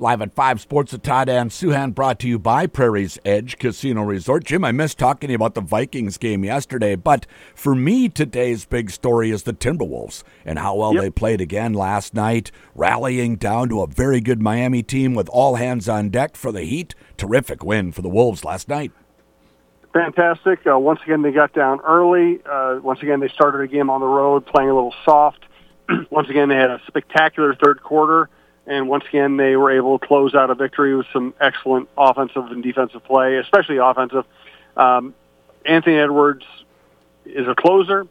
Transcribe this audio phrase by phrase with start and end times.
[0.00, 4.02] Live at 5 Sports at Todd and Souhan, brought to you by Prairie's Edge Casino
[4.02, 4.44] Resort.
[4.44, 8.64] Jim, I missed talking to you about the Vikings game yesterday, but for me, today's
[8.64, 11.02] big story is the Timberwolves and how well yep.
[11.02, 15.56] they played again last night, rallying down to a very good Miami team with all
[15.56, 16.94] hands on deck for the Heat.
[17.16, 18.92] Terrific win for the Wolves last night.
[19.92, 20.60] Fantastic.
[20.64, 22.38] Uh, once again, they got down early.
[22.48, 25.44] Uh, once again, they started a game on the road, playing a little soft.
[26.10, 28.30] once again, they had a spectacular third quarter
[28.68, 32.46] and once again, they were able to close out a victory with some excellent offensive
[32.46, 34.24] and defensive play, especially offensive.
[34.76, 35.14] Um,
[35.64, 36.44] Anthony Edwards
[37.24, 38.06] is a closer.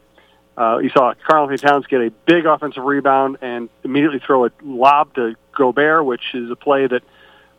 [0.56, 5.14] Uh, you saw Karl-Anthony Towns get a big offensive rebound and immediately throw a lob
[5.14, 7.02] to Gobert, which is a play that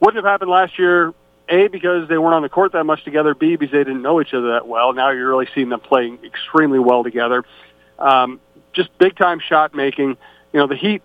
[0.02, 1.14] wouldn't have happened last year.
[1.48, 3.34] A, because they weren't on the court that much together.
[3.34, 4.94] B, because they didn't know each other that well.
[4.94, 7.44] Now you're really seeing them playing extremely well together.
[7.98, 8.40] Um,
[8.74, 10.18] just big time shot making.
[10.54, 11.02] You know, the Heat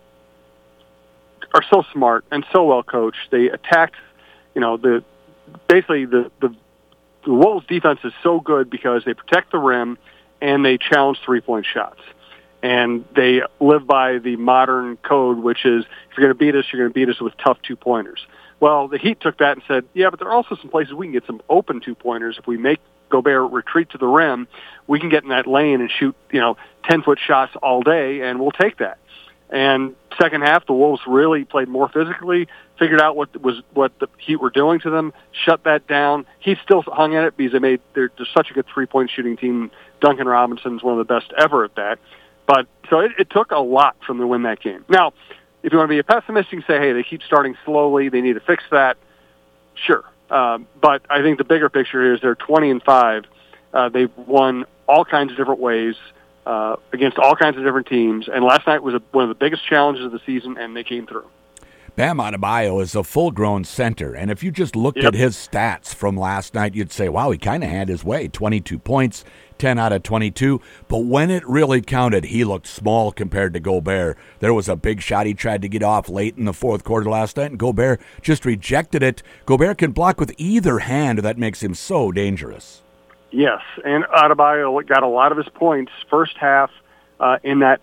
[1.55, 3.31] are so smart and so well coached.
[3.31, 3.93] They attack,
[4.53, 5.03] you know, the
[5.67, 6.53] basically the the,
[7.25, 9.97] the Wolves defense is so good because they protect the rim
[10.41, 12.01] and they challenge three point shots.
[12.61, 16.65] And they live by the modern code, which is if you're going to beat us,
[16.71, 18.25] you're going to beat us with tough two pointers.
[18.59, 21.05] Well, the Heat took that and said, yeah, but there are also some places we
[21.05, 22.79] can get some open two pointers if we make
[23.09, 24.47] Gobert retreat to the rim.
[24.87, 28.21] We can get in that lane and shoot, you know, ten foot shots all day,
[28.21, 28.97] and we'll take that.
[29.49, 32.47] And second half, the Wolves really played more physically,
[32.79, 36.25] figured out what was what the Heat were doing to them, shut that down.
[36.39, 39.11] He still hung at it because they made they're, they're such a good three point
[39.11, 39.71] shooting team.
[40.01, 41.99] Duncan Robinson's one of the best ever at that.
[42.47, 44.85] But so it, it took a lot from them to win that game.
[44.89, 45.13] Now,
[45.63, 48.09] if you want to be a pessimist, you can say, hey, they keep starting slowly.
[48.09, 48.97] They need to fix that.
[49.73, 50.03] Sure.
[50.29, 53.25] Um, but I think the bigger picture is they're 20 and 5.
[53.73, 55.95] Uh, they've won all kinds of different ways
[56.45, 58.27] uh, against all kinds of different teams.
[58.31, 60.83] And last night was a, one of the biggest challenges of the season, and they
[60.83, 61.27] came through.
[61.95, 65.07] Bam Adebayo is a full-grown center, and if you just looked yep.
[65.07, 68.27] at his stats from last night, you'd say, "Wow, he kind of had his way.
[68.27, 69.23] Twenty-two points,
[69.57, 74.17] ten out of twenty-two." But when it really counted, he looked small compared to Gobert.
[74.39, 77.09] There was a big shot he tried to get off late in the fourth quarter
[77.09, 79.23] last night, and Gobert just rejected it.
[79.45, 82.83] Gobert can block with either hand, that makes him so dangerous.
[83.35, 86.71] Yes, and Adebayo got a lot of his points first half
[87.19, 87.81] uh, in that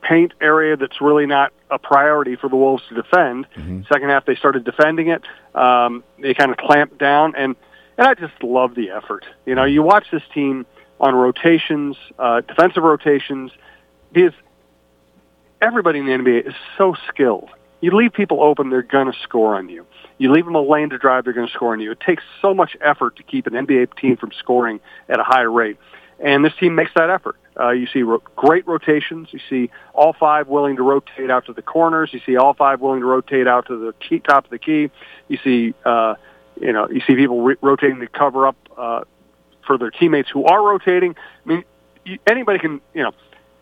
[0.00, 3.46] paint area that's really not a priority for the Wolves to defend.
[3.54, 3.82] Mm-hmm.
[3.92, 5.22] Second half, they started defending it.
[5.54, 7.54] Um, they kind of clamped down, and
[7.98, 9.26] and I just love the effort.
[9.44, 10.64] You know, you watch this team
[10.98, 13.52] on rotations, uh, defensive rotations,
[14.10, 14.32] because
[15.60, 17.50] everybody in the NBA is so skilled.
[17.84, 19.84] You leave people open, they're going to score on you.
[20.16, 21.90] You leave them a lane to drive, they're going to score on you.
[21.90, 25.42] It takes so much effort to keep an NBA team from scoring at a high
[25.42, 25.76] rate.
[26.18, 27.36] And this team makes that effort.
[27.60, 29.28] Uh, you see ro- great rotations.
[29.32, 32.08] You see all five willing to rotate out to the corners.
[32.14, 34.90] You see all five willing to rotate out to the key, top of the key.
[35.28, 36.14] You see, uh,
[36.58, 39.00] you know, you see people re- rotating to cover up uh,
[39.66, 41.16] for their teammates who are rotating.
[41.44, 41.64] I mean,
[42.06, 43.12] you, anybody can, you know,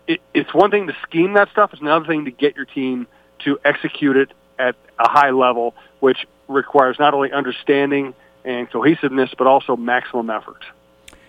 [0.07, 1.71] it, it's one thing to scheme that stuff.
[1.73, 3.09] It's another thing to get your team
[3.45, 8.15] to execute it at a high level, which requires not only understanding
[8.45, 10.65] and cohesiveness, but also maximum effort.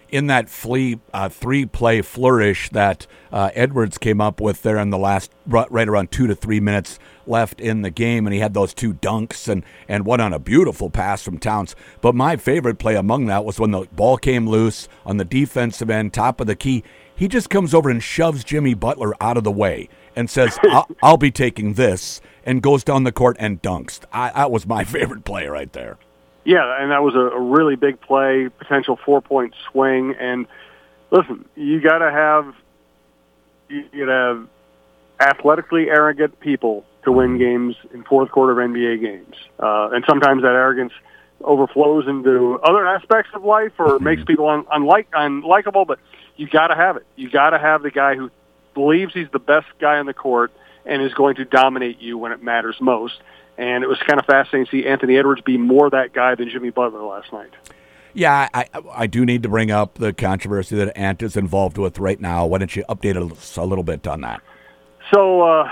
[0.09, 4.91] In that flea, uh, three play flourish that uh, Edwards came up with there in
[4.91, 8.53] the last, right around two to three minutes left in the game, and he had
[8.53, 11.75] those two dunks and, and one on a beautiful pass from Towns.
[12.01, 15.89] But my favorite play among that was when the ball came loose on the defensive
[15.89, 16.83] end, top of the key.
[17.15, 20.87] He just comes over and shoves Jimmy Butler out of the way and says, I'll,
[21.01, 23.99] I'll, be taking this, and goes down the court and dunks.
[24.11, 25.97] I, that was my favorite play right there.
[26.45, 30.15] Yeah, and that was a, a really big play, potential four point swing.
[30.19, 30.45] And
[31.11, 32.53] listen, you got to have
[33.69, 34.47] you got to have
[35.19, 37.39] athletically arrogant people to win mm-hmm.
[37.39, 40.93] games in fourth quarter of NBA games, uh, and sometimes that arrogance
[41.41, 44.03] overflows into other aspects of life or mm-hmm.
[44.03, 45.87] makes people un- unlike unlikable.
[45.87, 45.99] But
[46.35, 47.05] you got to have it.
[47.15, 48.29] You got to have the guy who
[48.73, 50.51] believes he's the best guy on the court
[50.85, 53.21] and is going to dominate you when it matters most.
[53.57, 56.49] And it was kind of fascinating to see Anthony Edwards be more that guy than
[56.49, 57.51] Jimmy Butler last night.
[58.13, 61.99] Yeah, I, I do need to bring up the controversy that Ant is involved with
[61.99, 62.45] right now.
[62.45, 64.41] Why don't you update us a little bit on that?
[65.11, 65.69] So, uh,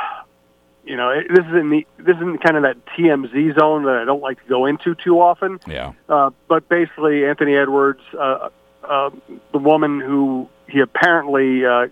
[0.83, 3.97] you know, this is in the this is in kind of that TMZ zone that
[3.97, 5.59] I don't like to go into too often.
[5.67, 5.93] Yeah.
[6.09, 8.49] Uh, but basically, Anthony Edwards, uh,
[8.83, 9.11] uh,
[9.51, 11.87] the woman who he apparently uh,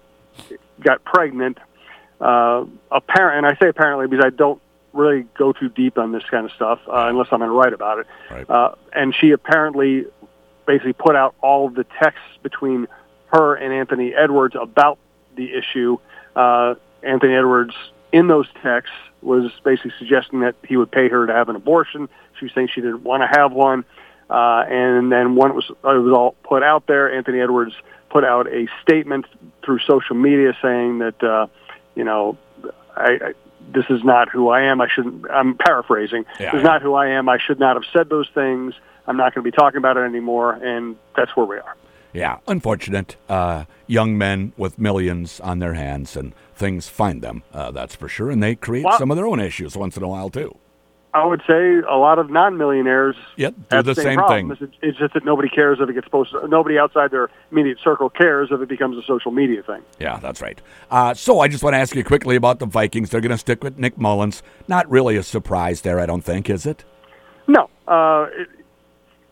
[0.82, 1.58] got pregnant.
[2.20, 4.62] Uh, apparent, and I say apparently because I don't
[4.94, 7.74] really go too deep on this kind of stuff uh, unless I'm going to write
[7.74, 8.08] about it.
[8.30, 8.50] Right.
[8.50, 10.06] Uh, and she apparently
[10.66, 12.88] basically put out all of the texts between
[13.28, 14.98] her and Anthony Edwards about
[15.36, 15.98] the issue.
[16.36, 17.76] Uh, Anthony Edwards
[18.12, 22.10] in those texts was basically suggesting that he would pay her to have an abortion.
[22.38, 23.86] She was saying she didn't want to have one.
[24.30, 27.74] Uh, and then when it was, it was all put out there, Anthony Edwards
[28.10, 29.26] put out a statement
[29.64, 31.48] through social media saying that, uh,
[31.96, 32.38] you know,
[32.96, 33.34] I, I,
[33.72, 34.82] this is not who I am.
[34.82, 35.30] I shouldn't.
[35.30, 36.26] I'm paraphrasing.
[36.40, 37.30] Yeah, this is not who I am.
[37.30, 38.74] I should not have said those things.
[39.08, 40.54] I'm not going to be talking about it anymore.
[40.54, 41.76] And that's where we are.
[42.14, 43.16] Yeah, unfortunate.
[43.28, 48.08] Uh, young men with millions on their hands and things find them, uh, that's for
[48.08, 48.32] sure.
[48.32, 50.58] And they create Well- some of their own issues once in a while, too.
[51.14, 54.52] I would say a lot of non-millionaires Yep, do have the same, same thing.
[54.52, 56.48] It's, it's just that nobody cares if it gets posted.
[56.50, 59.82] Nobody outside their immediate circle cares if it becomes a social media thing.
[60.00, 60.62] Yeah, that's right.
[60.92, 63.10] Uh, so I just want to ask you quickly about the Vikings.
[63.10, 64.44] They're going to stick with Nick Mullens.
[64.68, 66.86] Not really a surprise there, I don't think, is it?
[67.48, 68.48] No, uh, it,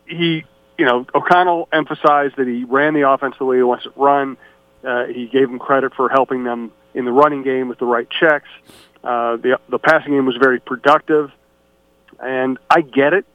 [0.06, 0.44] he,
[0.78, 4.36] you know, O'Connell emphasized that he ran the offense the way he wants it run.
[4.82, 8.08] Uh, he gave him credit for helping them in the running game with the right
[8.10, 8.48] checks.
[9.04, 11.30] Uh, the the passing game was very productive,
[12.20, 13.26] and I get it.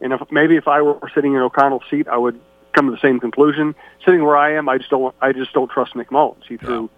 [0.00, 2.40] And if maybe if I were sitting in O'Connell's seat, I would
[2.72, 3.74] come to the same conclusion.
[4.04, 5.14] Sitting where I am, I just don't.
[5.20, 6.44] I just don't trust Nick Mullens.
[6.48, 6.90] He threw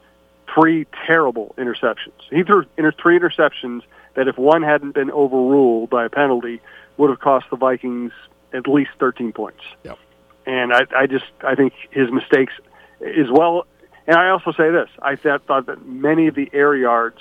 [0.55, 2.21] three terrible interceptions.
[2.31, 3.83] He threw inter- three interceptions
[4.15, 6.61] that, if one hadn't been overruled by a penalty,
[6.97, 8.13] would have cost the Vikings
[8.53, 9.63] at least 13 points.
[9.85, 9.99] Yep.
[10.47, 12.53] And I, I just I think his mistakes
[13.01, 13.67] as well.
[14.07, 17.19] And I also say this: I thought, thought that many of the air yards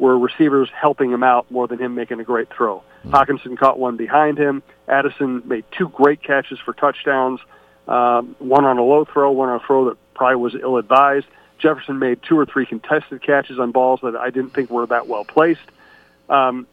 [0.00, 2.82] were receivers helping him out more than him making a great throw.
[3.06, 4.62] Hockenson caught one behind him.
[4.88, 7.40] Addison made two great catches for touchdowns.
[7.86, 11.26] Um, one on a low throw, one on a throw that probably was ill-advised.
[11.58, 15.06] Jefferson made two or three contested catches on balls that I didn't think were that
[15.06, 15.60] well placed.
[16.28, 16.66] Um,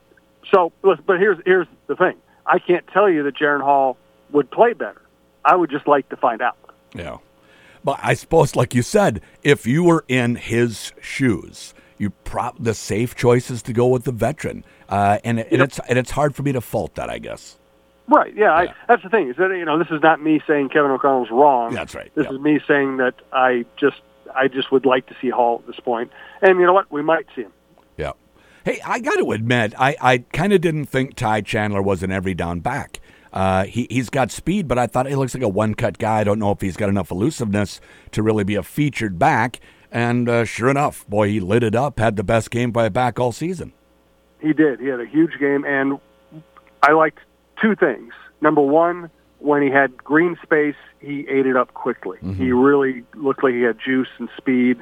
[0.51, 2.15] so, but but here's here's the thing:
[2.45, 3.97] I can't tell you that Jaren Hall
[4.31, 5.01] would play better.
[5.43, 6.57] I would just like to find out.
[6.95, 7.17] Yeah.
[7.83, 12.73] But I suppose, like you said, if you were in his shoes, you prop the
[12.73, 16.11] safe choice is to go with the veteran, uh, and, it, and it's and it's
[16.11, 17.57] hard for me to fault that, I guess.
[18.07, 18.33] Right.
[18.35, 18.45] Yeah.
[18.45, 18.71] Yeah.
[18.71, 19.29] I, that's the thing.
[19.29, 21.73] Is that you know this is not me saying Kevin O'Connell's wrong.
[21.73, 22.33] That's right, This yeah.
[22.33, 24.01] is me saying that I just
[24.35, 25.79] I just would like to see Hall at this.
[26.41, 26.91] And you know what?
[26.91, 27.53] We might see him.
[27.97, 28.13] Yeah.
[28.63, 32.11] Hey, I got to admit, I, I kind of didn't think Ty Chandler was an
[32.11, 32.99] every down back.
[33.31, 36.19] Uh, he, he's got speed, but I thought he looks like a one cut guy.
[36.19, 37.79] I don't know if he's got enough elusiveness
[38.11, 39.59] to really be a featured back.
[39.91, 42.89] And uh, sure enough, boy, he lit it up, had the best game by a
[42.89, 43.73] back all season.
[44.41, 44.79] He did.
[44.79, 45.99] He had a huge game, and
[46.83, 47.19] I liked
[47.61, 48.13] two things.
[48.41, 52.17] Number one, when he had green space, he ate it up quickly.
[52.35, 54.79] He really looked like he had juice and speed,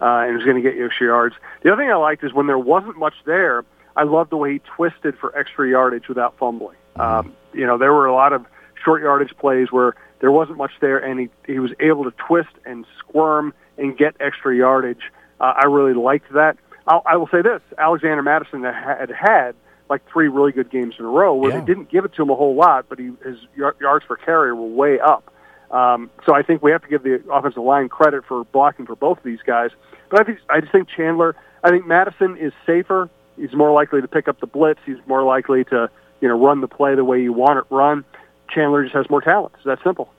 [0.00, 1.34] uh, and was going to get you extra yards.
[1.62, 3.64] The other thing I liked is when there wasn't much there,
[3.96, 6.76] I loved the way he twisted for extra yardage without fumbling.
[6.96, 8.44] Um, you know, there were a lot of
[8.84, 12.50] short yardage plays where there wasn't much there, and he he was able to twist
[12.64, 15.02] and squirm and get extra yardage.
[15.40, 16.56] Uh, I really liked that.
[16.86, 19.54] I'll, I will say this: Alexander Mattison had had
[19.88, 21.60] like three really good games in a row where Yeah.
[21.60, 24.52] they didn't give it to him a whole lot, but he, his yards per carry
[24.52, 25.32] were way up.
[25.70, 28.96] Um, so I think we have to give the offensive line credit for blocking for
[28.96, 29.70] both of these guys.
[30.10, 31.36] But I think I just think Chandler.
[31.62, 33.10] I think Mattison is safer.
[33.36, 34.80] He's more likely to pick up the blitz.
[34.86, 35.90] He's more likely to
[36.20, 38.04] you know run the play the way you want it run.
[38.50, 39.52] Chandler just has more talent.
[39.56, 40.10] It's that simple.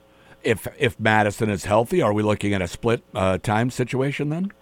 [0.42, 4.52] If if Mattison is healthy, are we looking at a split uh, time situation then?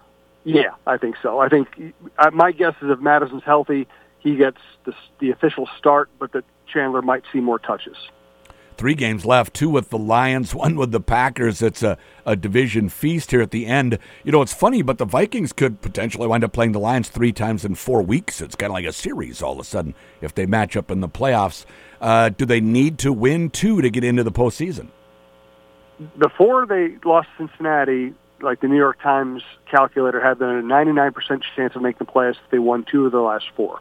[0.45, 1.39] Yeah, I think so.
[1.41, 1.69] I think
[2.19, 3.87] uh, my guess is if Mattison's healthy,
[4.19, 7.97] he gets the, the official start, but that Chandler might see more touches.
[8.79, 11.61] Three games left, two with the Lions, one with the Packers.
[11.63, 13.99] It's a, a division feast here at the end.
[14.25, 17.33] You know, it's funny, but the Vikings could potentially wind up playing the Lions three
[17.33, 18.41] times in four weeks.
[18.41, 21.01] It's kind of like a series all of a sudden if they match up in
[21.01, 21.65] the playoffs.
[22.01, 24.89] Uh, do they need to win two to get into the postseason?
[26.19, 31.43] Before they lost Cincinnati, like the New York Times calculator had them at a 99%
[31.57, 33.81] chance of making the playoffs if they won two of the last four.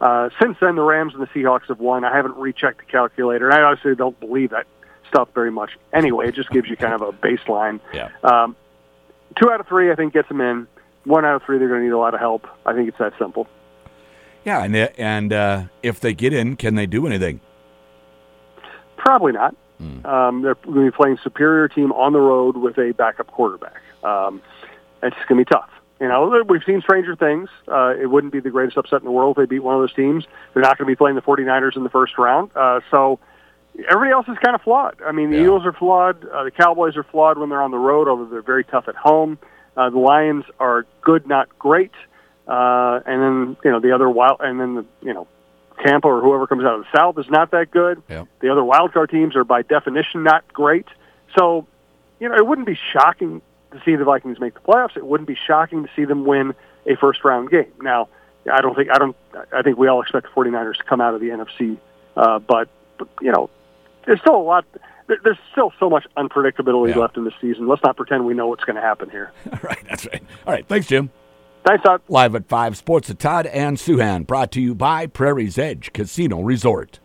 [0.00, 2.04] Uh, since then, the Rams and the Seahawks have won.
[2.04, 4.66] I haven't rechecked the calculator, and I obviously don't believe that
[5.08, 5.70] stuff very much.
[5.92, 7.80] Anyway, it just gives you kind of a baseline.
[7.92, 8.10] Yeah.
[8.22, 8.56] Um,
[9.40, 10.66] two out of three, I think, gets them in.
[11.04, 12.46] One out of three, they're going to need a lot of help.
[12.66, 13.46] I think it's that simple.
[14.44, 17.40] Yeah, and and uh, if they get in, can they do anything?
[18.96, 19.54] Probably not.
[20.04, 23.80] Um, they're going to be playing superior team on the road with a backup quarterback.
[24.02, 24.42] Um,
[25.02, 25.70] it's going to be tough.
[26.00, 27.48] You know, we've seen stranger things.
[27.68, 29.80] Uh, it wouldn't be the greatest upset in the world if they beat one of
[29.80, 30.24] those teams.
[30.52, 32.50] They're not going to be playing the 49ers in the first round.
[32.56, 33.20] Uh, so
[33.88, 35.00] everybody else is kind of flawed.
[35.06, 35.44] I mean, the Yeah.
[35.44, 36.26] Eagles are flawed.
[36.28, 38.96] Uh, the Cowboys are flawed when they're on the road, although they're very tough at
[38.96, 39.38] home.
[39.76, 41.92] Uh, the Lions are good, not great.
[42.48, 45.28] Uh, and then, you know, the other wild, and then, the, you know,
[45.84, 48.02] Tampa or whoever comes out of the South is not that good.
[48.08, 48.24] Yeah.
[48.40, 50.86] The other wild card teams are by definition not great.
[51.38, 51.66] So,
[52.20, 54.96] you know, it wouldn't be shocking to see the Vikings make the playoffs.
[54.96, 56.54] It wouldn't be shocking to see them win
[56.86, 57.72] a first round game.
[57.80, 58.08] Now,
[58.52, 59.16] I don't think I don't
[59.52, 61.78] I think we all expect the 49ers to come out of the NFC,
[62.16, 63.48] uh, but, but you know,
[64.06, 64.64] there's still a lot.
[65.06, 66.98] There's still so much unpredictability Yeah.
[66.98, 67.66] left in the season.
[67.68, 69.30] Let's not pretend we know what's going to happen here.
[69.62, 70.22] right, that's right.
[70.46, 71.10] All right, thanks, Jim.
[71.64, 72.02] Thanks, Todd.
[72.08, 76.40] Live at 5 Sports at Todd and Souhan, brought to you by Prairie's Edge Casino
[76.42, 76.98] Resort.